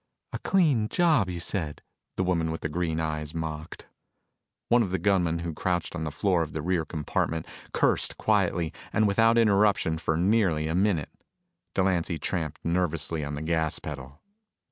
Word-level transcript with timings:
"A 0.33 0.39
clean 0.39 0.89
job, 0.89 1.29
you 1.29 1.39
said?" 1.39 1.83
the 2.15 2.23
woman 2.23 2.49
with 2.49 2.61
the 2.61 2.69
green 2.69 2.99
eyes 2.99 3.35
mocked. 3.35 3.85
One 4.67 4.81
of 4.81 4.89
the 4.89 4.97
gunmen 4.97 5.37
who 5.45 5.53
crouched 5.53 5.93
on 5.95 6.05
the 6.05 6.11
floor 6.11 6.41
of 6.41 6.53
the 6.53 6.61
rear 6.63 6.85
compartment 6.85 7.45
cursed 7.71 8.17
quietly 8.17 8.73
and 8.91 9.07
without 9.07 9.37
interruption 9.37 9.99
for 9.99 10.17
nearly 10.17 10.67
a 10.67 10.73
minute. 10.73 11.11
Delancy 11.75 12.17
tramped 12.17 12.65
nervously 12.65 13.23
on 13.23 13.35
the 13.35 13.43
gas 13.43 13.77
pedal. 13.77 14.19